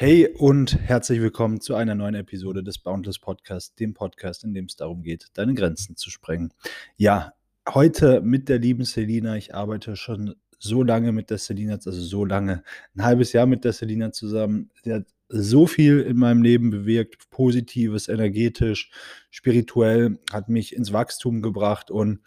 [0.00, 4.66] Hey und herzlich willkommen zu einer neuen Episode des Boundless Podcasts, dem Podcast, in dem
[4.66, 6.54] es darum geht, deine Grenzen zu sprengen.
[6.96, 7.32] Ja,
[7.68, 9.36] heute mit der lieben Selina.
[9.36, 12.62] Ich arbeite schon so lange mit der Selina, also so lange,
[12.94, 14.70] ein halbes Jahr mit der Selina zusammen.
[14.84, 18.92] Sie hat so viel in meinem Leben bewirkt, positives, energetisch,
[19.30, 22.20] spirituell, hat mich ins Wachstum gebracht und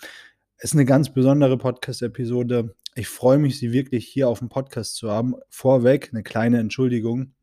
[0.57, 2.75] ist eine ganz besondere Podcast-Episode.
[2.95, 5.35] Ich freue mich, Sie wirklich hier auf dem Podcast zu haben.
[5.47, 7.33] Vorweg eine kleine Entschuldigung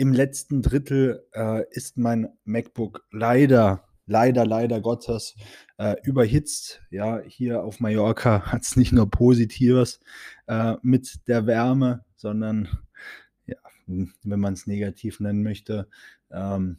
[0.00, 5.36] im letzten Drittel äh, ist mein MacBook leider, leider, leider Gottes
[5.76, 6.80] äh, überhitzt.
[6.90, 10.00] Ja, hier auf Mallorca hat es nicht nur Positives
[10.46, 12.78] äh, mit der Wärme, sondern
[13.44, 15.86] ja, wenn man es negativ nennen möchte,
[16.30, 16.78] ähm,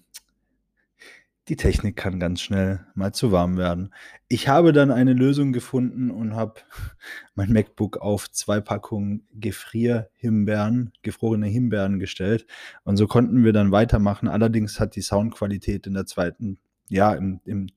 [1.51, 3.93] die Technik kann ganz schnell mal zu warm werden.
[4.29, 6.61] Ich habe dann eine Lösung gefunden und habe
[7.35, 12.47] mein MacBook auf zwei Packungen Gefrierhimbeeren, gefrorene Himbeeren gestellt.
[12.85, 14.29] Und so konnten wir dann weitermachen.
[14.29, 17.67] Allerdings hat die Soundqualität in der zweiten, ja, im, im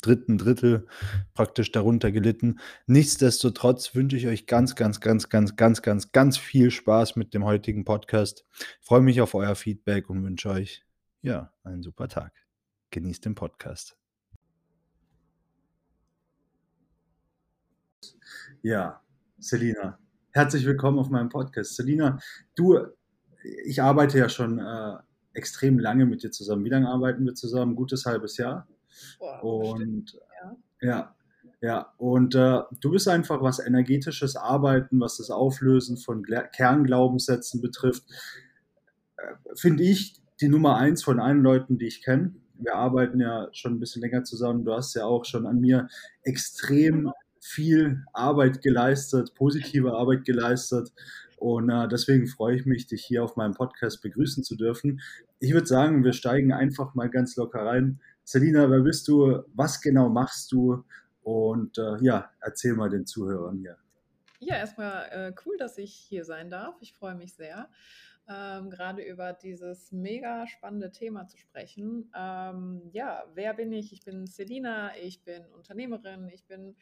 [0.00, 0.88] dritten Drittel
[1.32, 2.58] praktisch darunter gelitten.
[2.88, 7.44] Nichtsdestotrotz wünsche ich euch ganz, ganz, ganz, ganz, ganz, ganz, ganz viel Spaß mit dem
[7.44, 8.44] heutigen Podcast.
[8.58, 10.84] Ich freue mich auf euer Feedback und wünsche euch
[11.20, 12.41] ja einen super Tag.
[12.92, 13.96] Genießt den Podcast.
[18.60, 19.00] Ja,
[19.38, 19.98] Selina,
[20.30, 21.74] herzlich willkommen auf meinem Podcast.
[21.74, 22.18] Selina,
[22.54, 22.78] du,
[23.64, 24.98] ich arbeite ja schon äh,
[25.32, 26.66] extrem lange mit dir zusammen.
[26.66, 27.76] Wie lange arbeiten wir zusammen?
[27.76, 28.68] Gutes halbes Jahr.
[29.18, 30.56] Boah, und ja.
[30.82, 31.16] ja.
[31.62, 37.62] Ja, und äh, du bist einfach, was energetisches Arbeiten, was das Auflösen von Gla Kernglaubenssätzen
[37.62, 38.02] betrifft,
[39.16, 43.48] äh, finde ich die Nummer eins von allen Leuten, die ich kenne wir arbeiten ja
[43.52, 44.64] schon ein bisschen länger zusammen.
[44.64, 45.88] Du hast ja auch schon an mir
[46.22, 50.92] extrem viel Arbeit geleistet, positive Arbeit geleistet.
[51.36, 55.00] Und äh, deswegen freue ich mich, dich hier auf meinem Podcast begrüßen zu dürfen.
[55.40, 58.00] Ich würde sagen, wir steigen einfach mal ganz locker rein.
[58.22, 59.42] Selina, wer bist du?
[59.54, 60.84] Was genau machst du?
[61.24, 63.76] Und äh, ja, erzähl mal den Zuhörern hier.
[64.38, 66.76] Ja, erstmal äh, cool, dass ich hier sein darf.
[66.80, 67.68] Ich freue mich sehr
[68.28, 72.10] ähm, gerade über dieses mega spannende Thema zu sprechen.
[72.16, 73.92] Ähm, ja, wer bin ich?
[73.92, 76.76] Ich bin Selina, ich bin Unternehmerin, ich bin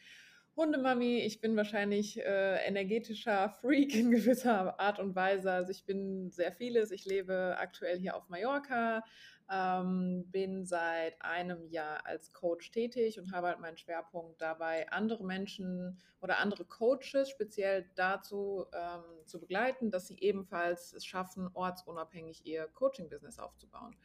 [0.56, 5.52] Hundemami, ich bin wahrscheinlich äh, energetischer Freak in gewisser Art und Weise.
[5.52, 6.90] Also ich bin sehr vieles.
[6.90, 9.02] Ich lebe aktuell hier auf Mallorca,
[9.50, 15.24] ähm, bin seit einem Jahr als Coach tätig und habe halt meinen Schwerpunkt dabei, andere
[15.24, 22.44] Menschen oder andere Coaches speziell dazu ähm, zu begleiten, dass sie ebenfalls es schaffen, ortsunabhängig
[22.44, 23.96] ihr Coaching-Business aufzubauen.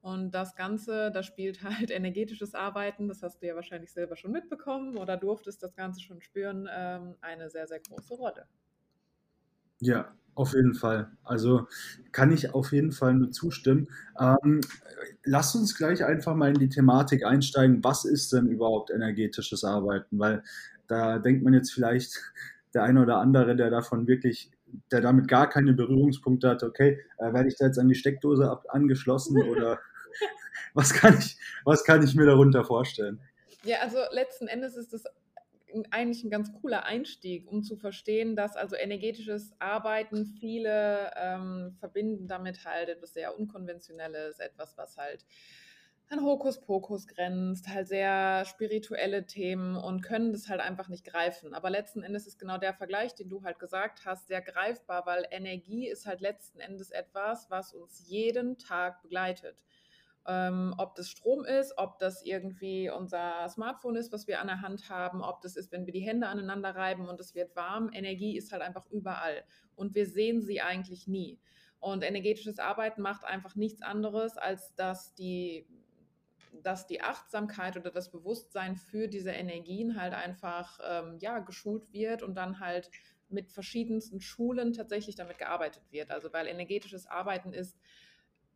[0.00, 4.32] Und das Ganze, da spielt halt energetisches Arbeiten, das hast du ja wahrscheinlich selber schon
[4.32, 8.46] mitbekommen oder durftest das Ganze schon spüren, ähm, eine sehr, sehr große Rolle.
[9.80, 11.10] Ja, auf jeden Fall.
[11.24, 11.66] Also
[12.12, 13.88] kann ich auf jeden Fall nur zustimmen.
[14.20, 14.60] Ähm,
[15.24, 17.82] lass uns gleich einfach mal in die Thematik einsteigen.
[17.82, 20.18] Was ist denn überhaupt energetisches Arbeiten?
[20.18, 20.42] Weil
[20.86, 22.20] da denkt man jetzt vielleicht,
[22.74, 24.50] der eine oder andere, der davon wirklich,
[24.90, 28.48] der damit gar keine Berührungspunkte hat, okay, äh, werde ich da jetzt an die Steckdose
[28.48, 29.80] ab, angeschlossen oder
[30.74, 33.20] was kann ich, was kann ich mir darunter vorstellen?
[33.64, 35.04] Ja, also letzten Endes ist es
[35.90, 42.26] eigentlich ein ganz cooler Einstieg, um zu verstehen, dass also energetisches Arbeiten viele ähm, verbinden
[42.26, 45.24] damit halt etwas sehr Unkonventionelles, etwas, was halt
[46.10, 51.52] an Hokuspokus grenzt, halt sehr spirituelle Themen und können das halt einfach nicht greifen.
[51.52, 55.26] Aber letzten Endes ist genau der Vergleich, den du halt gesagt hast, sehr greifbar, weil
[55.30, 59.58] Energie ist halt letzten Endes etwas, was uns jeden Tag begleitet.
[60.30, 64.60] Ähm, ob das Strom ist, ob das irgendwie unser Smartphone ist, was wir an der
[64.60, 67.90] Hand haben, ob das ist, wenn wir die Hände aneinander reiben und es wird warm.
[67.94, 69.42] Energie ist halt einfach überall
[69.74, 71.40] und wir sehen sie eigentlich nie.
[71.80, 75.66] Und energetisches Arbeiten macht einfach nichts anderes, als dass die,
[76.62, 82.22] dass die Achtsamkeit oder das Bewusstsein für diese Energien halt einfach ähm, ja, geschult wird
[82.22, 82.90] und dann halt
[83.30, 86.10] mit verschiedensten Schulen tatsächlich damit gearbeitet wird.
[86.10, 87.78] Also weil energetisches Arbeiten ist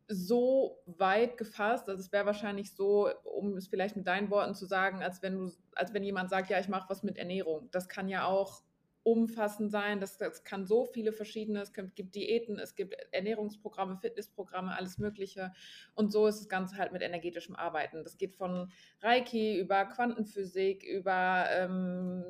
[0.09, 1.89] so weit gefasst.
[1.89, 5.35] Also es wäre wahrscheinlich so, um es vielleicht mit deinen Worten zu sagen, als wenn
[5.35, 7.69] du, als wenn jemand sagt, ja, ich mache was mit Ernährung.
[7.71, 8.63] Das kann ja auch
[9.05, 10.01] umfassend sein.
[10.01, 15.53] Das, das kann so viele verschiedene, es gibt Diäten, es gibt Ernährungsprogramme, Fitnessprogramme, alles Mögliche.
[15.95, 18.05] Und so ist das Ganze halt mit energetischem Arbeiten.
[18.05, 18.71] Das geht von
[19.01, 22.25] Reiki über Quantenphysik, über ähm,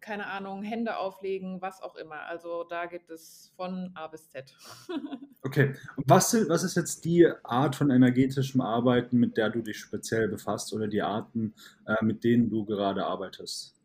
[0.00, 2.26] keine Ahnung, Hände auflegen, was auch immer.
[2.26, 4.54] Also da gibt es von A bis Z.
[5.42, 10.28] okay, was, was ist jetzt die Art von energetischem Arbeiten, mit der du dich speziell
[10.28, 11.54] befasst oder die Arten,
[11.86, 13.77] äh, mit denen du gerade arbeitest?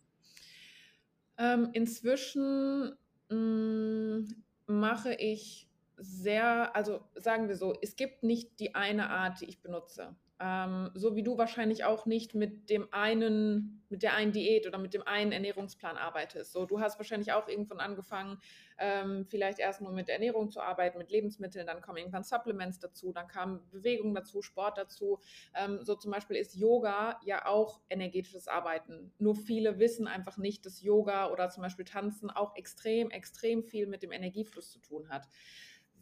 [1.37, 2.95] Ähm, inzwischen
[3.29, 9.41] mh, mm, mache ich sehr, also sagen wir so, es gibt nicht die eine Art,
[9.41, 10.15] die ich benutze.
[10.43, 14.77] Ähm, so wie du wahrscheinlich auch nicht mit dem einen, mit der einen Diät oder
[14.77, 16.51] mit dem einen Ernährungsplan arbeitest.
[16.51, 18.39] So, du hast wahrscheinlich auch irgendwann angefangen,
[18.77, 23.13] ähm, vielleicht erst nur mit Ernährung zu arbeiten, mit Lebensmitteln, dann kommen irgendwann Supplements dazu,
[23.13, 25.21] dann kam Bewegung dazu, Sport dazu.
[25.53, 29.13] Ähm, so zum Beispiel ist Yoga ja auch energetisches Arbeiten.
[29.19, 33.87] Nur viele wissen einfach nicht, dass Yoga oder zum Beispiel Tanzen auch extrem, extrem viel
[33.87, 35.25] mit dem Energiefluss zu tun hat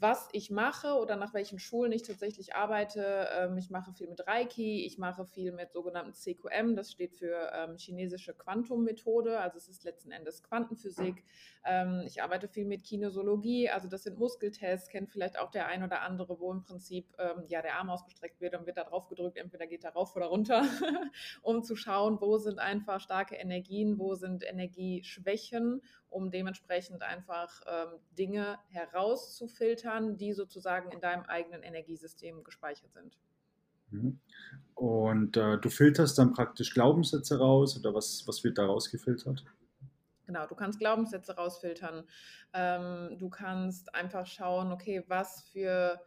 [0.01, 3.27] was ich mache oder nach welchen Schulen ich tatsächlich arbeite.
[3.37, 7.51] Ähm, ich mache viel mit Reiki, ich mache viel mit sogenannten CQM, das steht für
[7.53, 11.23] ähm, chinesische Quantummethode, also es ist letzten Endes Quantenphysik.
[11.63, 15.83] Ähm, ich arbeite viel mit Kinesiologie, also das sind Muskeltests, kennt vielleicht auch der ein
[15.83, 17.05] oder andere, wo im Prinzip
[17.47, 20.27] ja der Arm ausgestreckt wird und wird da drauf gedrückt, entweder geht er rauf oder
[20.27, 20.63] runter,
[21.43, 25.81] um zu schauen, wo sind einfach starke Energien, wo sind Energieschwächen
[26.11, 33.17] um dementsprechend einfach ähm, Dinge herauszufiltern, die sozusagen in deinem eigenen Energiesystem gespeichert sind.
[33.89, 34.19] Mhm.
[34.75, 39.43] Und äh, du filterst dann praktisch Glaubenssätze raus oder was, was wird da rausgefiltert?
[40.25, 42.03] Genau, du kannst Glaubenssätze rausfiltern.
[42.53, 45.99] Ähm, du kannst einfach schauen, okay, was für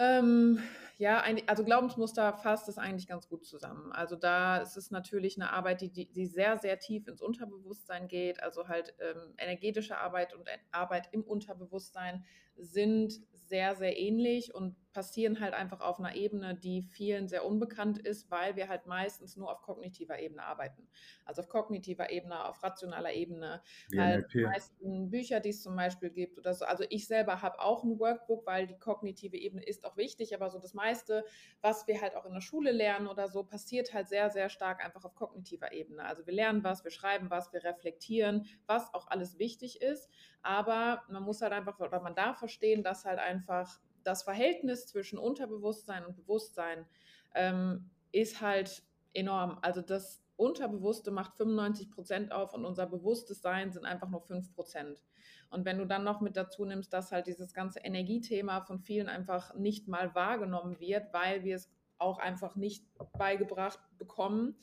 [0.00, 0.58] ähm,
[0.96, 3.92] ja, ein, also Glaubensmuster fasst es eigentlich ganz gut zusammen.
[3.92, 8.08] Also da ist es natürlich eine Arbeit, die, die, die sehr, sehr tief ins Unterbewusstsein
[8.08, 8.42] geht.
[8.42, 12.24] Also halt ähm, energetische Arbeit und Arbeit im Unterbewusstsein
[12.56, 17.98] sind sehr, sehr ähnlich und passieren halt einfach auf einer Ebene, die vielen sehr unbekannt
[17.98, 20.88] ist, weil wir halt meistens nur auf kognitiver Ebene arbeiten.
[21.24, 23.62] Also auf kognitiver Ebene, auf rationaler Ebene.
[23.88, 26.64] Wie halt die meisten Bücher, die es zum Beispiel gibt oder so.
[26.64, 30.50] Also ich selber habe auch ein Workbook, weil die kognitive Ebene ist auch wichtig, aber
[30.50, 31.24] so das meiste,
[31.60, 34.84] was wir halt auch in der Schule lernen oder so, passiert halt sehr, sehr stark
[34.84, 36.04] einfach auf kognitiver Ebene.
[36.04, 40.10] Also wir lernen was, wir schreiben was, wir reflektieren, was auch alles wichtig ist.
[40.42, 45.18] Aber man muss halt einfach, oder man darf verstehen, dass halt einfach das Verhältnis zwischen
[45.18, 46.86] Unterbewusstsein und Bewusstsein
[47.34, 48.82] ähm, ist halt
[49.12, 49.58] enorm.
[49.62, 54.54] Also das Unterbewusste macht 95 Prozent auf und unser bewusstes Sein sind einfach nur 5
[54.54, 55.02] Prozent.
[55.50, 59.08] Und wenn du dann noch mit dazu nimmst, dass halt dieses ganze Energiethema von vielen
[59.08, 62.86] einfach nicht mal wahrgenommen wird, weil wir es auch einfach nicht
[63.18, 64.56] beigebracht bekommen,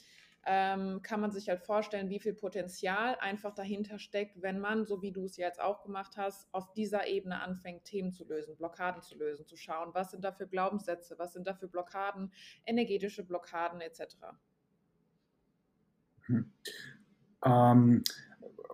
[0.49, 5.01] ähm, kann man sich halt vorstellen, wie viel Potenzial einfach dahinter steckt, wenn man, so
[5.01, 9.01] wie du es jetzt auch gemacht hast, auf dieser Ebene anfängt, Themen zu lösen, Blockaden
[9.01, 12.31] zu lösen, zu schauen, was sind da für Glaubenssätze, was sind da für Blockaden,
[12.65, 14.15] energetische Blockaden etc.
[16.27, 16.53] Hm.
[17.43, 18.03] Ähm,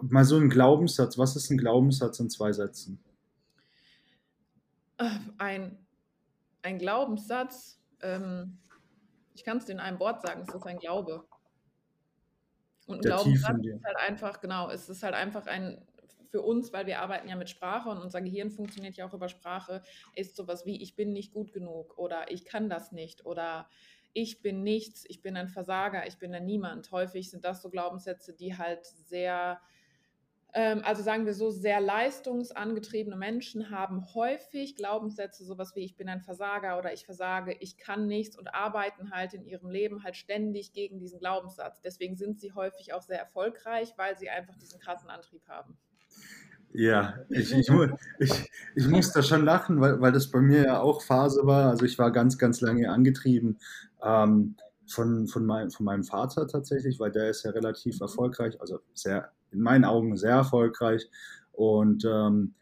[0.01, 1.17] mal so ein Glaubenssatz.
[1.17, 3.03] Was ist ein Glaubenssatz in zwei Sätzen?
[4.97, 5.09] Äh,
[5.39, 5.83] ein,
[6.61, 8.59] ein Glaubenssatz, ähm,
[9.33, 11.25] ich kann es dir in einem Wort sagen, es ist ein Glaube.
[12.85, 15.81] Und ein Glaubenssatz ist halt einfach, genau, es ist halt einfach ein,
[16.29, 19.29] für uns, weil wir arbeiten ja mit Sprache und unser Gehirn funktioniert ja auch über
[19.29, 19.83] Sprache,
[20.15, 23.69] ist sowas wie, ich bin nicht gut genug oder ich kann das nicht oder
[24.13, 26.91] ich bin nichts, ich bin ein Versager, ich bin ein Niemand.
[26.91, 29.59] Häufig sind das so Glaubenssätze, die halt sehr
[30.53, 36.21] also sagen wir so, sehr leistungsangetriebene Menschen haben häufig Glaubenssätze, sowas wie ich bin ein
[36.21, 40.71] Versager oder ich versage, ich kann nichts und arbeiten halt in ihrem Leben halt ständig
[40.73, 41.81] gegen diesen Glaubenssatz.
[41.81, 45.75] Deswegen sind sie häufig auch sehr erfolgreich, weil sie einfach diesen krassen Antrieb haben.
[46.71, 47.69] Ja, ich, ich,
[48.19, 51.69] ich, ich muss da schon lachen, weil, weil das bei mir ja auch Phase war.
[51.69, 53.59] Also ich war ganz, ganz lange angetrieben.
[54.03, 54.55] Ähm,
[54.87, 59.31] von, von, mein, von meinem Vater tatsächlich, weil der ist ja relativ erfolgreich, also sehr,
[59.53, 61.09] in meinen Augen sehr erfolgreich.
[61.51, 62.53] Und ähm,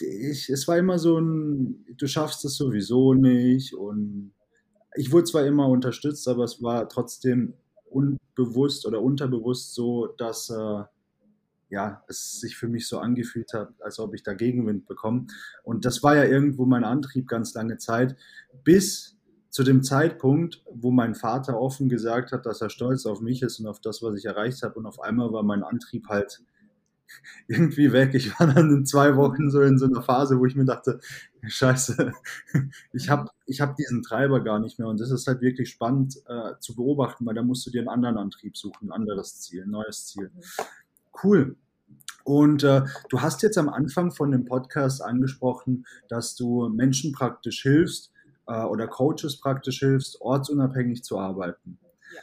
[0.00, 3.74] ich, es war immer so ein, du schaffst es sowieso nicht.
[3.74, 4.32] Und
[4.96, 7.54] ich wurde zwar immer unterstützt, aber es war trotzdem
[7.88, 10.84] unbewusst oder unterbewusst so, dass äh,
[11.72, 15.26] ja, es sich für mich so angefühlt hat, als ob ich da Gegenwind bekomme.
[15.62, 18.14] Und das war ja irgendwo mein Antrieb ganz lange Zeit,
[18.62, 19.16] bis
[19.52, 23.60] zu dem Zeitpunkt, wo mein Vater offen gesagt hat, dass er stolz auf mich ist
[23.60, 24.76] und auf das, was ich erreicht habe.
[24.76, 26.40] Und auf einmal war mein Antrieb halt
[27.48, 28.14] irgendwie weg.
[28.14, 31.00] Ich war dann in zwei Wochen so in so einer Phase, wo ich mir dachte,
[31.46, 32.12] scheiße,
[32.94, 34.88] ich habe ich hab diesen Treiber gar nicht mehr.
[34.88, 37.90] Und das ist halt wirklich spannend äh, zu beobachten, weil da musst du dir einen
[37.90, 40.30] anderen Antrieb suchen, ein anderes Ziel, ein neues Ziel.
[41.22, 41.56] Cool.
[42.24, 47.60] Und äh, du hast jetzt am Anfang von dem Podcast angesprochen, dass du Menschen praktisch
[47.62, 48.11] hilfst,
[48.46, 51.78] äh, oder Coaches praktisch hilfst, ortsunabhängig zu arbeiten.
[52.14, 52.20] Ja.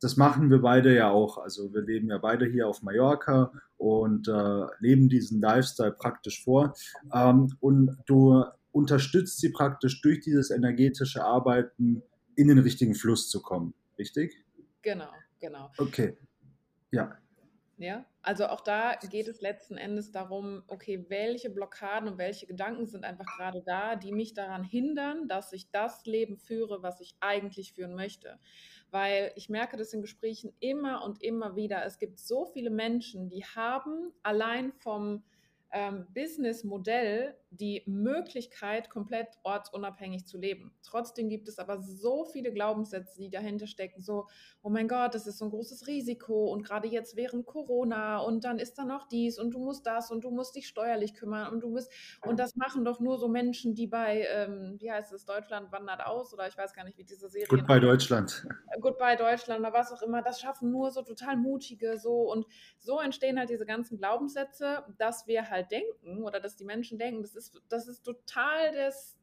[0.00, 1.38] Das machen wir beide ja auch.
[1.38, 6.74] Also wir leben ja beide hier auf Mallorca und äh, leben diesen Lifestyle praktisch vor.
[7.12, 12.02] Ähm, und du unterstützt sie praktisch durch dieses energetische Arbeiten
[12.36, 13.74] in den richtigen Fluss zu kommen.
[13.98, 14.34] Richtig?
[14.82, 15.10] Genau,
[15.40, 15.70] genau.
[15.78, 16.16] Okay.
[16.90, 17.16] Ja.
[17.76, 22.86] Ja, also auch da geht es letzten Endes darum, okay, welche Blockaden und welche Gedanken
[22.86, 27.16] sind einfach gerade da, die mich daran hindern, dass ich das Leben führe, was ich
[27.18, 28.38] eigentlich führen möchte.
[28.92, 31.84] Weil ich merke das in Gesprächen immer und immer wieder.
[31.84, 35.24] Es gibt so viele Menschen, die haben allein vom
[35.72, 40.74] ähm, Businessmodell die Möglichkeit, komplett ortsunabhängig zu leben.
[40.82, 44.00] Trotzdem gibt es aber so viele Glaubenssätze, die dahinter stecken.
[44.00, 44.26] So,
[44.62, 48.44] oh mein Gott, das ist so ein großes Risiko und gerade jetzt während Corona und
[48.44, 51.52] dann ist da noch dies und du musst das und du musst dich steuerlich kümmern
[51.52, 51.92] und du musst,
[52.22, 56.04] und das machen doch nur so Menschen, die bei, ähm, wie heißt es, Deutschland wandert
[56.06, 57.48] aus oder ich weiß gar nicht, wie diese Serie.
[57.48, 58.46] Goodbye Deutschland.
[58.80, 60.22] Goodbye Deutschland oder was auch immer.
[60.22, 62.46] Das schaffen nur so total mutige so und
[62.78, 67.22] so entstehen halt diese ganzen Glaubenssätze, dass wir halt denken oder dass die Menschen denken,
[67.22, 69.16] das ist, das ist total das,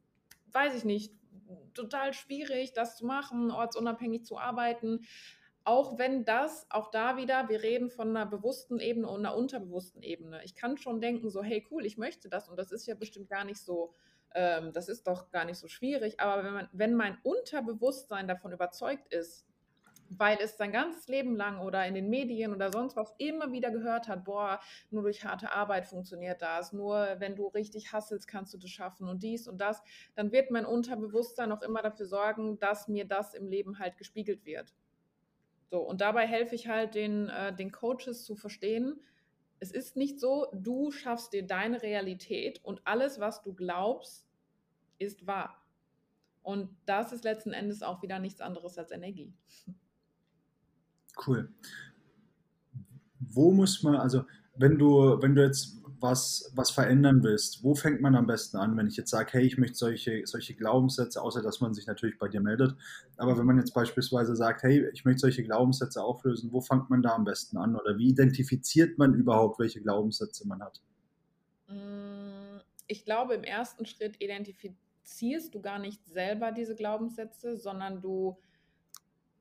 [0.52, 1.14] weiß ich nicht,
[1.74, 5.02] total schwierig, das zu machen, ortsunabhängig zu arbeiten.
[5.64, 10.02] Auch wenn das, auch da wieder, wir reden von einer bewussten Ebene und einer unterbewussten
[10.02, 10.44] Ebene.
[10.44, 13.30] Ich kann schon denken, so, hey, cool, ich möchte das und das ist ja bestimmt
[13.30, 13.94] gar nicht so,
[14.34, 16.20] ähm, das ist doch gar nicht so schwierig.
[16.20, 19.46] Aber wenn, man, wenn mein Unterbewusstsein davon überzeugt ist,
[20.18, 23.72] weil es sein ganzes Leben lang oder in den Medien oder sonst was immer wieder
[23.72, 28.54] gehört hat, boah, nur durch harte Arbeit funktioniert das, nur wenn du richtig hasselst, kannst
[28.54, 29.82] du das schaffen und dies und das,
[30.16, 34.46] dann wird mein Unterbewusstsein auch immer dafür sorgen, dass mir das im Leben halt gespiegelt
[34.46, 34.74] wird.
[35.70, 39.00] So, und dabei helfe ich halt den, äh, den Coaches zu verstehen,
[39.60, 44.28] es ist nicht so, du schaffst dir deine Realität und alles, was du glaubst,
[44.98, 45.64] ist wahr.
[46.42, 49.34] Und das ist letzten Endes auch wieder nichts anderes als Energie.
[51.26, 51.50] Cool.
[53.20, 54.24] Wo muss man, also
[54.56, 58.76] wenn du, wenn du jetzt was, was verändern willst, wo fängt man am besten an,
[58.76, 62.18] wenn ich jetzt sage, hey, ich möchte solche, solche Glaubenssätze, außer dass man sich natürlich
[62.18, 62.76] bei dir meldet,
[63.18, 67.02] aber wenn man jetzt beispielsweise sagt, hey, ich möchte solche Glaubenssätze auflösen, wo fängt man
[67.02, 70.82] da am besten an oder wie identifiziert man überhaupt, welche Glaubenssätze man hat?
[71.68, 78.38] Mm, ich glaube, im ersten Schritt identifizierst du gar nicht selber diese Glaubenssätze, sondern du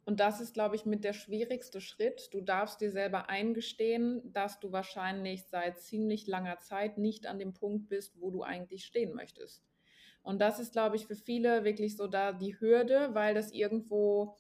[0.05, 2.33] und das ist, glaube ich, mit der schwierigste Schritt.
[2.33, 7.53] Du darfst dir selber eingestehen, dass du wahrscheinlich seit ziemlich langer Zeit nicht an dem
[7.53, 9.63] Punkt bist, wo du eigentlich stehen möchtest.
[10.23, 14.37] Und das ist, glaube ich, für viele wirklich so da die Hürde, weil das irgendwo,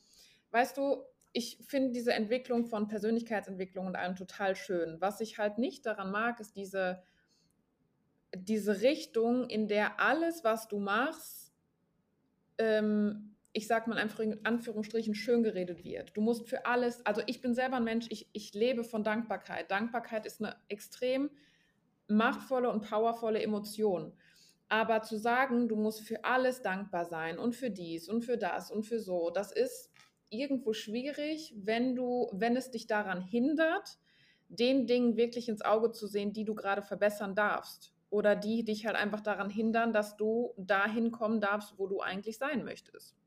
[0.50, 5.00] weißt du, ich finde diese Entwicklung von Persönlichkeitsentwicklung und allem total schön.
[5.00, 7.02] Was ich halt nicht daran mag, ist diese,
[8.34, 11.52] diese Richtung, in der alles, was du machst,
[12.58, 16.16] ähm, ich sag mal in Anführungsstrichen, schön geredet wird.
[16.16, 19.70] Du musst für alles, also ich bin selber ein Mensch, ich, ich lebe von Dankbarkeit.
[19.70, 21.30] Dankbarkeit ist eine extrem
[22.06, 24.12] machtvolle und powervolle Emotion.
[24.68, 28.70] Aber zu sagen, du musst für alles dankbar sein und für dies und für das
[28.70, 29.90] und für so, das ist
[30.28, 33.98] irgendwo schwierig, wenn du, wenn es dich daran hindert,
[34.48, 37.92] den Dingen wirklich ins Auge zu sehen, die du gerade verbessern darfst.
[38.10, 42.38] Oder die dich halt einfach daran hindern, dass du dahin kommen darfst, wo du eigentlich
[42.38, 43.19] sein möchtest.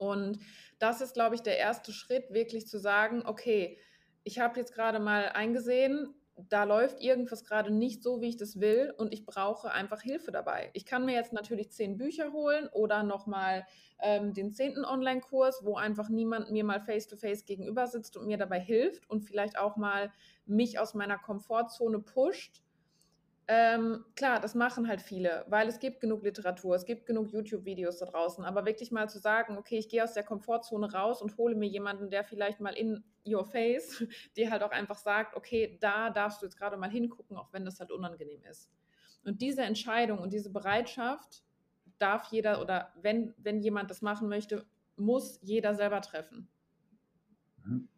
[0.00, 0.38] Und
[0.78, 3.78] das ist, glaube ich, der erste Schritt, wirklich zu sagen, okay,
[4.24, 6.14] ich habe jetzt gerade mal eingesehen,
[6.48, 10.32] da läuft irgendwas gerade nicht so, wie ich das will und ich brauche einfach Hilfe
[10.32, 10.70] dabei.
[10.72, 13.66] Ich kann mir jetzt natürlich zehn Bücher holen oder nochmal
[14.00, 18.38] ähm, den zehnten Online-Kurs, wo einfach niemand mir mal face-to-face -face gegenüber sitzt und mir
[18.38, 20.10] dabei hilft und vielleicht auch mal
[20.46, 22.62] mich aus meiner Komfortzone pusht
[23.52, 27.98] ähm, klar, das machen halt viele, weil es gibt genug Literatur, es gibt genug YouTube-Videos
[27.98, 31.36] da draußen, aber wirklich mal zu sagen, okay, ich gehe aus der Komfortzone raus und
[31.36, 34.04] hole mir jemanden, der vielleicht mal in your face,
[34.36, 37.64] dir halt auch einfach sagt, okay, da darfst du jetzt gerade mal hingucken, auch wenn
[37.64, 38.70] das halt unangenehm ist.
[39.24, 41.42] Und diese Entscheidung und diese Bereitschaft
[41.98, 44.64] darf jeder oder wenn, wenn jemand das machen möchte,
[44.94, 46.48] muss jeder selber treffen.
[47.64, 47.88] Mhm.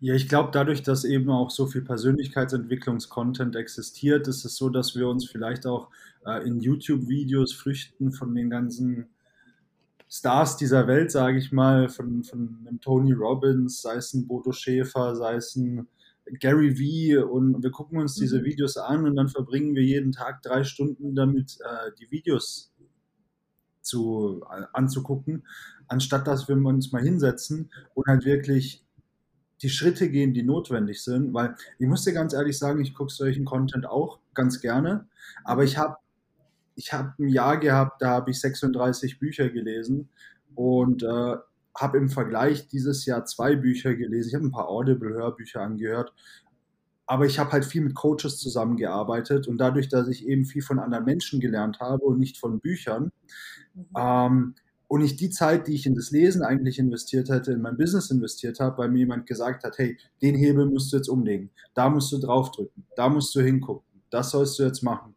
[0.00, 4.94] Ja, ich glaube, dadurch, dass eben auch so viel Persönlichkeitsentwicklungskontent existiert, ist es so, dass
[4.94, 5.88] wir uns vielleicht auch
[6.26, 9.08] äh, in YouTube-Videos flüchten von den ganzen
[10.08, 14.52] Stars dieser Welt, sage ich mal, von, von einem Tony Robbins, sei es ein Bodo
[14.52, 15.88] Schäfer, sei es ein
[16.40, 18.44] Gary Vee und wir gucken uns diese mhm.
[18.44, 22.72] Videos an und dann verbringen wir jeden Tag drei Stunden damit, äh, die Videos
[23.80, 25.46] zu, äh, anzugucken,
[25.88, 28.85] anstatt dass wir uns mal hinsetzen und halt wirklich
[29.62, 33.12] die Schritte gehen, die notwendig sind, weil ich muss dir ganz ehrlich sagen, ich gucke
[33.12, 35.06] solchen Content auch ganz gerne,
[35.44, 35.96] aber ich habe
[36.74, 40.10] ich hab ein Jahr gehabt, da habe ich 36 Bücher gelesen
[40.54, 41.36] und äh,
[41.74, 44.28] habe im Vergleich dieses Jahr zwei Bücher gelesen.
[44.28, 46.12] Ich habe ein paar Audible-Hörbücher angehört,
[47.06, 50.78] aber ich habe halt viel mit Coaches zusammengearbeitet und dadurch, dass ich eben viel von
[50.78, 53.12] anderen Menschen gelernt habe und nicht von Büchern,
[53.74, 53.84] mhm.
[53.96, 54.54] ähm,
[54.88, 58.10] und ich die Zeit, die ich in das Lesen eigentlich investiert hätte, in mein Business
[58.10, 61.88] investiert habe, weil mir jemand gesagt hat, hey, den Hebel musst du jetzt umlegen, da
[61.88, 65.16] musst du draufdrücken, da musst du hingucken, das sollst du jetzt machen,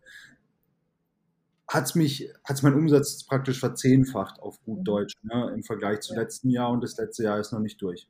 [1.68, 4.84] hat es mich, hat's mein Umsatz praktisch verzehnfacht auf gut mhm.
[4.86, 6.22] Deutsch ne, im Vergleich zu ja.
[6.22, 8.10] letzten Jahr und das letzte Jahr ist noch nicht durch.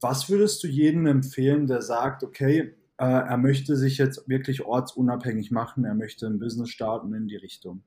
[0.00, 5.50] Was würdest du jedem empfehlen, der sagt, okay, äh, er möchte sich jetzt wirklich ortsunabhängig
[5.50, 7.82] machen, er möchte ein Business starten in die Richtung?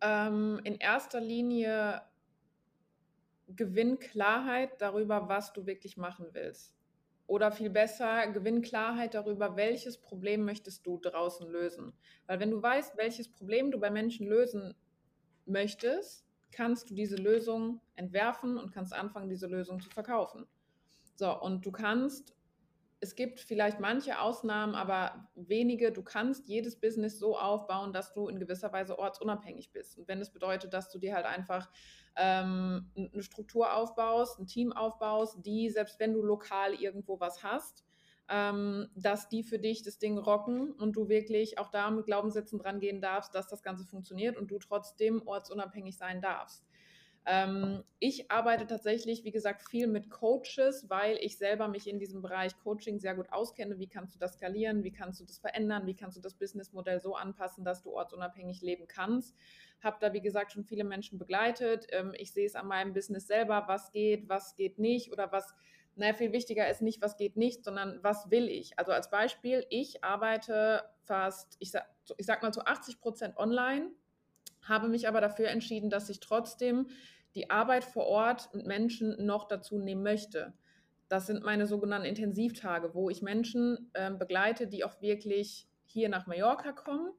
[0.00, 2.02] Ähm, in erster Linie
[3.48, 6.76] gewinn Klarheit darüber, was du wirklich machen willst.
[7.26, 11.92] Oder viel besser, gewinn Klarheit darüber, welches Problem möchtest du draußen lösen.
[12.26, 14.74] Weil wenn du weißt, welches Problem du bei Menschen lösen
[15.44, 20.46] möchtest, kannst du diese Lösung entwerfen und kannst anfangen, diese Lösung zu verkaufen.
[21.16, 22.34] So, und du kannst
[23.00, 25.92] es gibt vielleicht manche Ausnahmen, aber wenige.
[25.92, 29.98] Du kannst jedes Business so aufbauen, dass du in gewisser Weise ortsunabhängig bist.
[29.98, 31.70] Und wenn das bedeutet, dass du dir halt einfach
[32.16, 37.84] ähm, eine Struktur aufbaust, ein Team aufbaust, die, selbst wenn du lokal irgendwo was hast,
[38.28, 42.58] ähm, dass die für dich das Ding rocken und du wirklich auch da mit Glaubenssätzen
[42.58, 46.67] dran gehen darfst, dass das Ganze funktioniert und du trotzdem ortsunabhängig sein darfst.
[47.30, 52.22] Ähm, ich arbeite tatsächlich, wie gesagt, viel mit Coaches, weil ich selber mich in diesem
[52.22, 53.78] Bereich Coaching sehr gut auskenne.
[53.78, 54.82] Wie kannst du das skalieren?
[54.82, 55.86] Wie kannst du das verändern?
[55.86, 59.36] Wie kannst du das Businessmodell so anpassen, dass du ortsunabhängig leben kannst?
[59.82, 61.86] Habe da, wie gesagt, schon viele Menschen begleitet.
[61.90, 65.54] Ähm, ich sehe es an meinem Business selber, was geht, was geht nicht oder was,
[65.96, 68.78] naja, viel wichtiger ist nicht, was geht nicht, sondern was will ich?
[68.78, 73.90] Also als Beispiel, ich arbeite fast, ich sag, ich sag mal zu 80 Prozent online,
[74.62, 76.88] habe mich aber dafür entschieden, dass ich trotzdem
[77.34, 80.54] die Arbeit vor Ort mit Menschen noch dazu nehmen möchte.
[81.08, 86.26] Das sind meine sogenannten Intensivtage, wo ich Menschen äh, begleite, die auch wirklich hier nach
[86.26, 87.12] Mallorca kommen,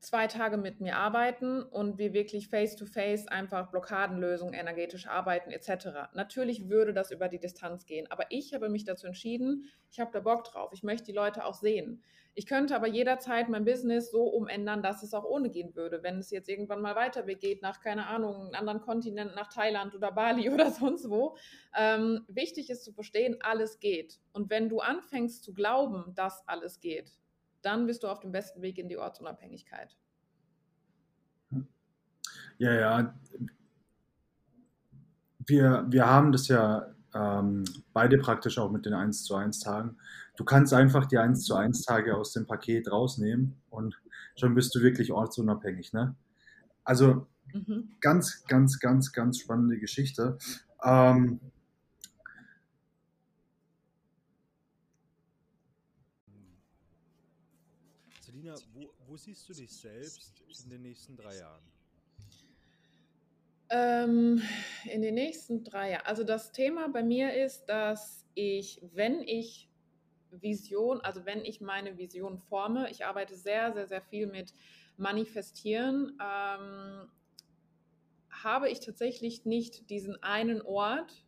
[0.00, 6.12] zwei Tage mit mir arbeiten und wir wirklich face-to-face -face einfach Blockadenlösungen energetisch arbeiten etc.
[6.14, 10.10] Natürlich würde das über die Distanz gehen, aber ich habe mich dazu entschieden, ich habe
[10.12, 12.02] da Bock drauf, ich möchte die Leute auch sehen.
[12.38, 16.02] Ich könnte aber jederzeit mein Business so umändern, dass es auch ohne gehen würde.
[16.02, 19.94] Wenn es jetzt irgendwann mal weiter geht, nach, keine Ahnung, einem anderen Kontinent, nach Thailand
[19.94, 21.34] oder Bali oder sonst wo.
[21.74, 24.20] Ähm, wichtig ist zu verstehen, alles geht.
[24.34, 27.10] Und wenn du anfängst zu glauben, dass alles geht,
[27.66, 29.96] dann bist du auf dem besten Weg in die Ortsunabhängigkeit.
[32.58, 33.14] Ja, ja.
[35.38, 39.96] Wir, wir haben das ja ähm, beide praktisch auch mit den 1 zu 1 Tagen.
[40.36, 44.00] Du kannst einfach die 1 zu 1 Tage aus dem Paket rausnehmen und
[44.36, 45.92] schon bist du wirklich ortsunabhängig.
[45.92, 46.14] Ne?
[46.84, 47.90] Also mhm.
[48.00, 50.38] ganz, ganz, ganz, ganz spannende Geschichte.
[50.84, 51.40] Ähm,
[58.72, 61.62] Wo, wo, siehst du dich selbst in den nächsten drei Jahren?
[63.68, 64.42] Ähm,
[64.84, 66.06] in den nächsten drei Jahren.
[66.06, 69.68] Also das Thema bei mir ist, dass ich, wenn ich
[70.30, 74.52] Vision, also wenn ich meine Vision forme, ich arbeite sehr, sehr, sehr viel mit
[74.96, 77.10] Manifestieren, ähm,
[78.30, 81.24] habe ich tatsächlich nicht diesen einen Ort,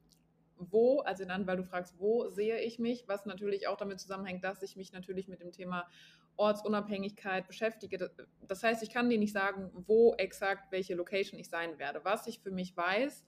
[0.58, 4.44] wo, also dann, weil du fragst, wo sehe ich mich, was natürlich auch damit zusammenhängt,
[4.44, 5.88] dass ich mich natürlich mit dem Thema
[6.38, 8.10] Ortsunabhängigkeit beschäftige.
[8.46, 12.00] Das heißt, ich kann dir nicht sagen, wo exakt welche Location ich sein werde.
[12.04, 13.24] Was ich für mich weiß,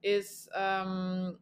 [0.00, 1.38] ist, ähm,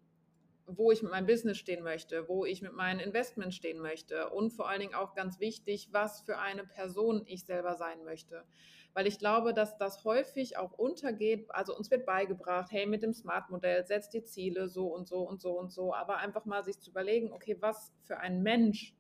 [0.66, 4.50] wo ich mit meinem Business stehen möchte, wo ich mit meinen Investments stehen möchte und
[4.52, 8.44] vor allen Dingen auch ganz wichtig, was für eine Person ich selber sein möchte.
[8.92, 11.46] Weil ich glaube, dass das häufig auch untergeht.
[11.50, 15.40] Also uns wird beigebracht, hey, mit dem Smart-Modell setzt die Ziele so und so und
[15.40, 15.94] so und so.
[15.94, 18.96] Aber einfach mal sich zu überlegen, okay, was für ein Mensch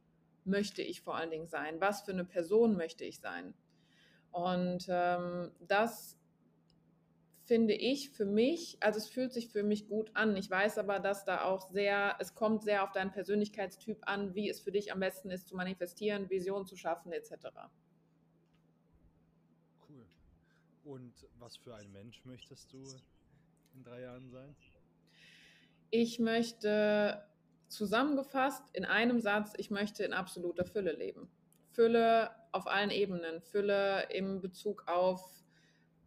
[0.50, 1.80] möchte ich vor allen Dingen sein?
[1.80, 3.54] Was für eine Person möchte ich sein?
[4.32, 6.16] Und ähm, das
[7.50, 10.36] finde ich für mich, also es fühlt sich für mich gut an.
[10.36, 14.48] Ich weiß aber, dass da auch sehr, es kommt sehr auf deinen Persönlichkeitstyp an, wie
[14.48, 17.32] es für dich am besten ist zu manifestieren, Vision zu schaffen etc.
[19.88, 20.06] Cool.
[20.84, 22.84] Und was für ein Mensch möchtest du
[23.74, 24.54] in drei Jahren sein?
[25.90, 27.20] Ich möchte
[27.70, 31.30] zusammengefasst in einem Satz, ich möchte in absoluter Fülle leben.
[31.70, 35.22] Fülle auf allen Ebenen, Fülle im Bezug auf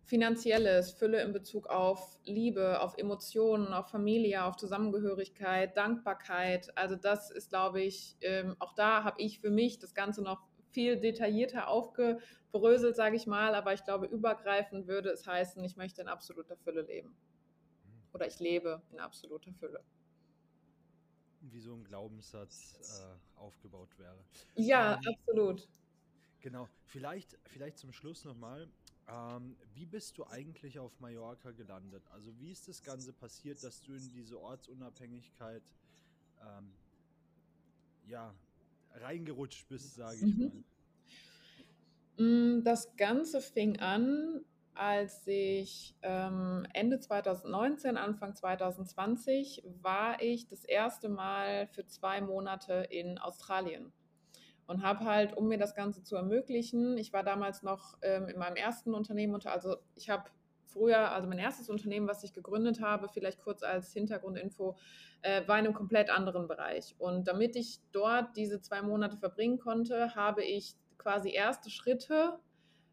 [0.04, 6.78] Finanzielles, Fülle in Bezug auf Liebe, auf Emotionen, auf Familie, auf Zusammengehörigkeit, Dankbarkeit.
[6.78, 10.42] Also das ist, glaube ich, ähm, auch da habe ich für mich das Ganze noch
[10.72, 13.56] viel detaillierter aufgebröselt, sage ich mal.
[13.56, 17.16] Aber ich glaube, übergreifend würde es heißen, ich möchte in absoluter Fülle leben.
[18.12, 19.80] Oder ich lebe in absoluter Fülle.
[21.44, 24.26] Wie so ein Glaubenssatz äh, aufgebaut wäre.
[24.56, 25.68] Ja, ähm, absolut.
[26.42, 26.70] Genau.
[26.86, 28.70] Vielleicht, vielleicht zum Schluss nochmal
[29.08, 32.08] Ähm, wie bist du eigentlich auf Mallorca gelandet?
[32.10, 35.64] Also wie ist das Ganze passiert, dass du in diese Ortsunabhängigkeit
[36.42, 36.78] ähm,
[38.06, 38.34] ja,
[38.92, 40.40] reingerutscht bist, sage ich Mhm.
[40.40, 40.64] mal?
[42.18, 44.44] Mm, Das Ganze fing an,
[44.76, 52.88] als ich ähm, Ende 2019, Anfang 2020 war ich das erste Mal für zwei Monate
[52.90, 53.92] in Australien
[54.68, 58.40] und habe halt, um mir das Ganze zu ermöglichen, ich war damals noch ähm, in
[58.40, 60.24] meinem ersten Unternehmen unter, also ich habe
[60.66, 64.76] früher, also mein erstes Unternehmen, was ich gegründet habe, vielleicht kurz als Hintergrundinfo,
[65.22, 66.96] äh, war in einem komplett anderen Bereich.
[66.98, 72.40] Und damit ich dort diese zwei Monate verbringen konnte, habe ich quasi erste Schritte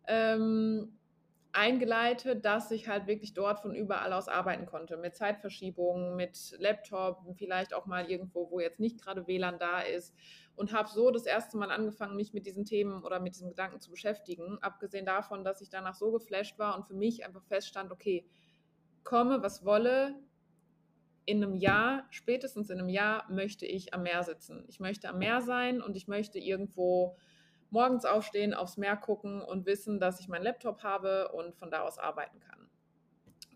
[0.07, 0.99] ähm,
[1.53, 4.97] eingeleitet, dass ich halt wirklich dort von überall aus arbeiten konnte.
[4.97, 10.15] Mit Zeitverschiebungen, mit Laptop, vielleicht auch mal irgendwo, wo jetzt nicht gerade WLAN da ist.
[10.57, 13.81] Und habe so das erste Mal angefangen, mich mit diesen Themen oder mit diesen Gedanken
[13.81, 14.59] zu beschäftigen.
[14.61, 18.27] Abgesehen davon, dass ich danach so geflasht war und für mich einfach feststand, okay,
[19.03, 20.15] komme, was wolle,
[21.25, 24.65] in einem Jahr, spätestens in einem Jahr, möchte ich am Meer sitzen.
[24.69, 27.17] Ich möchte am Meer sein und ich möchte irgendwo
[27.71, 31.83] morgens aufstehen, aufs Meer gucken und wissen, dass ich meinen Laptop habe und von da
[31.83, 32.69] aus arbeiten kann.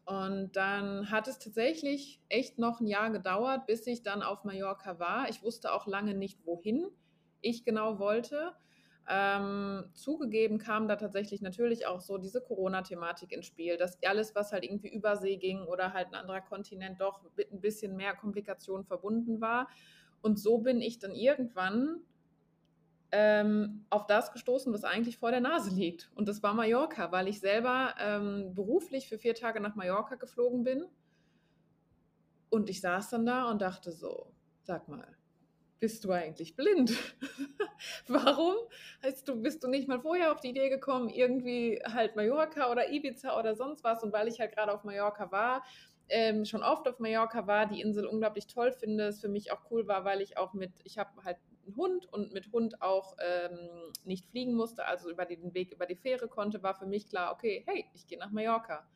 [0.07, 4.99] Und dann hat es tatsächlich echt noch ein Jahr gedauert, bis ich dann auf Mallorca
[4.99, 5.29] war.
[5.31, 6.91] Ich wusste auch lange nicht, wohin
[7.41, 8.53] ich genau wollte.
[9.07, 14.53] Ähm, zugegeben kam da tatsächlich natürlich auch so diese Corona-Thematik ins Spiel, dass alles, was
[14.53, 18.87] halt irgendwie übersee ging oder halt ein anderer Kontinent doch mit ein bisschen mehr Komplikationen
[18.87, 19.69] verbunden war.
[20.23, 22.01] Und so bin ich dann irgendwann
[23.17, 26.11] ähm, auf das gestoßen, was eigentlich vor der Nase liegt.
[26.17, 30.65] Und das war Mallorca, weil ich selber ähm, beruflich für vier Tage nach Mallorca geflogen
[30.65, 30.85] bin.
[32.51, 35.07] Und ich saß dann da und dachte so, sag mal,
[35.79, 36.93] bist du eigentlich blind?
[38.09, 38.57] Warum
[39.05, 42.91] heißt du, bist du nicht mal vorher auf die Idee gekommen, irgendwie halt Mallorca oder
[42.91, 44.03] Ibiza oder sonst was?
[44.03, 45.63] Und weil ich halt gerade auf Mallorca war,
[46.09, 49.71] ähm, schon oft auf Mallorca war, die Insel unglaublich toll finde, es für mich auch
[49.71, 53.17] cool war, weil ich auch mit, ich habe halt einen Hund und mit Hund auch
[53.19, 57.09] ähm, nicht fliegen musste, also über den Weg über die Fähre konnte, war für mich
[57.09, 58.87] klar, okay, hey, ich gehe nach Mallorca.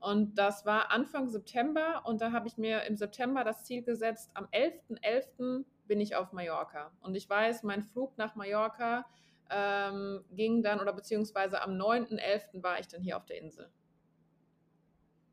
[0.00, 4.30] Und das war Anfang September und da habe ich mir im September das Ziel gesetzt,
[4.34, 4.98] am 11.11.
[5.00, 5.64] .11.
[5.86, 6.90] bin ich auf Mallorca.
[7.00, 9.06] Und ich weiß, mein Flug nach Mallorca
[9.48, 12.62] ähm, ging dann, oder beziehungsweise am 9.11.
[12.62, 13.70] war ich dann hier auf der Insel.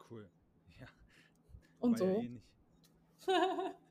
[0.10, 0.30] Cool.
[0.80, 0.88] Ja,
[1.80, 2.22] Und war ja so.
[2.22, 3.76] Ist cool.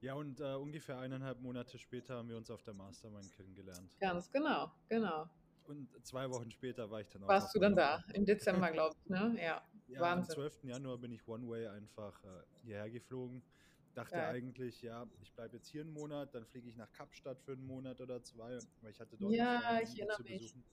[0.00, 3.96] Ja, und äh, ungefähr eineinhalb Monate später haben wir uns auf der Mastermind kennengelernt.
[4.00, 5.28] Ganz genau, genau.
[5.64, 8.02] Und zwei Wochen später war ich dann auch Warst du dann da?
[8.14, 9.36] Im Dezember, glaube ich, ne?
[9.38, 10.34] Ja, Ja, am Wahnsinn.
[10.34, 10.64] 12.
[10.64, 12.28] Januar bin ich One Way einfach äh,
[12.62, 13.42] hierher geflogen.
[13.94, 14.34] Dachte Geil.
[14.36, 17.66] eigentlich, ja, ich bleibe jetzt hier einen Monat, dann fliege ich nach Kapstadt für einen
[17.66, 20.42] Monat oder zwei, weil ich hatte dort Ja, Freundin, ich erinnere zu mich.
[20.42, 20.64] besuchen.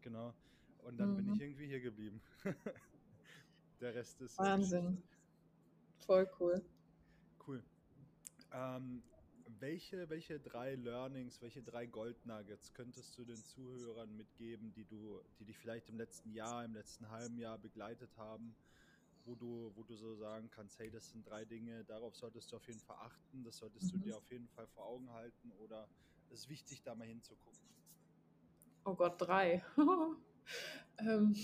[0.00, 0.34] Genau.
[0.78, 1.40] Und dann bin ich Mhm.
[1.40, 2.20] irgendwie hier geblieben.
[3.80, 5.02] Der Rest ist äh, Wahnsinn.
[5.98, 6.28] Voll.
[6.40, 6.64] Cool.
[8.52, 9.02] Ähm,
[9.46, 15.44] welche, welche drei Learnings, welche drei Goldnuggets könntest du den Zuhörern mitgeben, die du, die
[15.44, 18.56] dich vielleicht im letzten Jahr, im letzten halben Jahr begleitet haben,
[19.24, 22.56] wo du, wo du so sagen kannst, hey, das sind drei Dinge, darauf solltest du
[22.56, 24.02] auf jeden Fall achten, das solltest du Mhm.
[24.04, 25.88] dir auf jeden Fall vor Augen halten oder
[26.28, 27.68] es ist wichtig, da mal hinzugucken.
[28.84, 29.62] Oh Gott, drei.
[30.98, 31.34] ähm,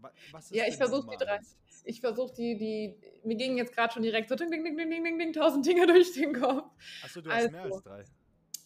[0.00, 1.36] Wa- Was ja, ich versuche die drei.
[1.36, 1.56] eins?
[1.84, 3.00] Ich versuche die, die.
[3.24, 5.66] Mir gingen jetzt gerade schon direkt so ding, ding, ding, ding, ding, ding, ding, tausend
[5.66, 6.70] Dinge durch den Kopf.
[7.00, 8.04] Achso, du hast mehr Also, als drei.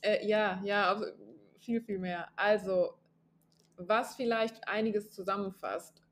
[0.02, 1.06] äh, ja, ja, also
[1.58, 2.28] viel, viel mehr.
[2.36, 2.94] Also,
[3.76, 6.02] was vielleicht einiges zusammenfasst,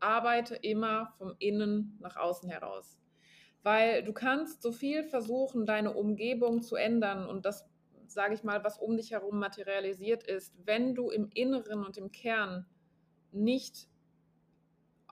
[0.00, 2.98] arbeite immer vom Innen nach außen heraus.
[3.62, 7.68] Weil du kannst so viel versuchen, deine Umgebung zu ändern und das,
[8.08, 12.10] sage ich mal, was um dich herum materialisiert ist, wenn du im Inneren und im
[12.10, 12.66] Kern
[13.30, 13.88] nicht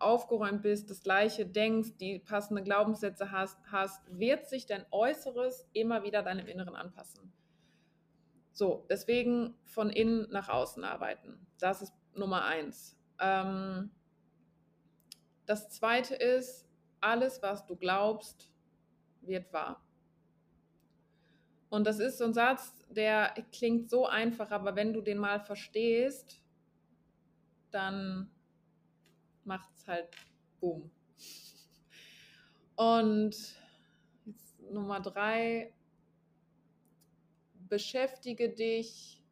[0.01, 6.03] aufgeräumt bist, das gleiche denkst, die passenden Glaubenssätze hast, hast, wird sich dein Äußeres immer
[6.03, 7.33] wieder deinem Inneren anpassen.
[8.53, 11.47] So, deswegen von innen nach außen arbeiten.
[11.59, 12.99] Das ist Nummer eins.
[13.19, 13.91] Ähm,
[15.47, 16.69] das zweite ist,
[17.01, 18.51] alles, was du glaubst,
[19.23, 19.83] wird wahr.
[21.69, 25.41] Und das ist so ein Satz, der klingt so einfach, aber wenn du den mal
[25.41, 26.43] verstehst,
[27.71, 28.31] dann
[29.45, 30.09] macht halt
[30.61, 30.91] Boom.
[32.77, 33.37] Und
[34.25, 35.73] jetzt Nummer drei,
[37.69, 39.23] beschäftige dich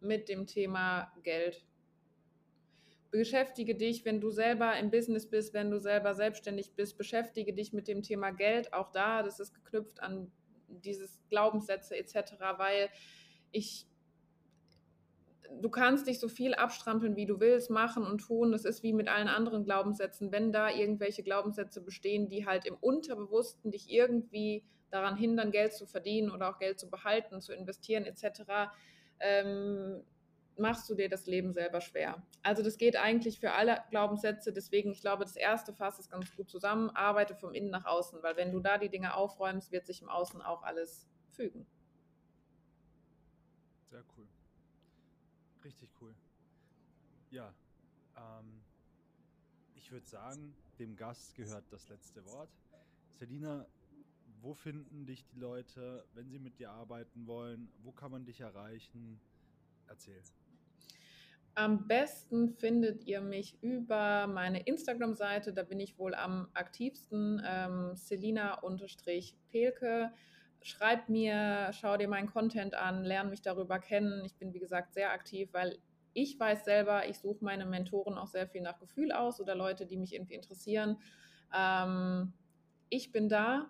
[0.00, 1.64] mit dem Thema Geld.
[3.10, 7.72] Beschäftige dich, wenn du selber im Business bist, wenn du selber selbstständig bist, beschäftige dich
[7.72, 8.72] mit dem Thema Geld.
[8.72, 10.30] Auch da, das ist geknüpft an
[10.68, 12.90] dieses Glaubenssätze etc., weil
[13.52, 13.86] ich
[15.60, 18.52] du kannst dich so viel abstrampeln, wie du willst, machen und tun.
[18.52, 20.32] Das ist wie mit allen anderen Glaubenssätzen.
[20.32, 25.86] Wenn da irgendwelche Glaubenssätze bestehen, die halt im Unterbewussten dich irgendwie daran hindern, Geld zu
[25.86, 28.72] verdienen oder auch Geld zu behalten, zu investieren etc.,
[29.20, 30.02] ähm,
[30.56, 32.22] machst du dir das Leben selber schwer.
[32.42, 34.52] Also das geht eigentlich für alle Glaubenssätze.
[34.52, 36.90] Deswegen, ich glaube, das erste fasst es ganz gut zusammen.
[36.90, 40.08] Arbeite vom Innen nach außen, weil wenn du da die Dinge aufräumst, wird sich im
[40.08, 41.66] Außen auch alles fügen.
[43.90, 44.28] Sehr cool.
[45.64, 46.14] Richtig cool.
[47.30, 47.52] Ja,
[48.16, 48.62] ähm,
[49.74, 52.50] ich würde sagen, dem Gast gehört das letzte Wort.
[53.14, 53.66] Selina,
[54.42, 57.72] wo finden dich die Leute, wenn sie mit dir arbeiten wollen?
[57.82, 59.18] Wo kann man dich erreichen?
[59.88, 60.22] Erzähl.
[61.54, 67.94] Am besten findet ihr mich über meine Instagram-Seite, da bin ich wohl am aktivsten, ähm,
[67.94, 70.12] Selina-Pelke.
[70.66, 74.24] Schreib mir, schau dir meinen Content an, lerne mich darüber kennen.
[74.24, 75.78] Ich bin, wie gesagt, sehr aktiv, weil
[76.14, 79.84] ich weiß selber, ich suche meine Mentoren auch sehr viel nach Gefühl aus oder Leute,
[79.84, 80.96] die mich irgendwie interessieren.
[81.54, 82.32] Ähm,
[82.88, 83.68] ich bin da,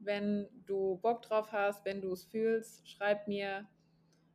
[0.00, 3.68] wenn du Bock drauf hast, wenn du es fühlst, schreib mir,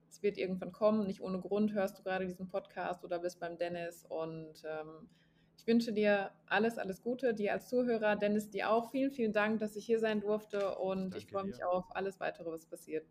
[0.10, 1.08] es wird irgendwann kommen.
[1.08, 4.06] Nicht ohne Grund hörst du gerade diesen Podcast oder bist beim Dennis.
[4.08, 5.10] Und ähm,
[5.62, 8.15] ich wünsche dir alles, alles Gute, dir als Zuhörer.
[8.15, 10.76] Dennis, dir auch vielen, vielen Dank, dass ich hier sein durfte.
[10.78, 11.69] Und Danke ich freue mich dir.
[11.69, 13.06] auf alles weitere, was passiert.